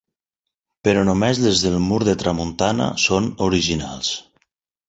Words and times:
Però 0.87 1.03
només 1.09 1.41
les 1.43 1.61
del 1.67 1.77
mur 1.89 2.01
de 2.09 2.17
tramuntana 2.23 2.91
són 3.07 3.29
originals. 3.51 4.13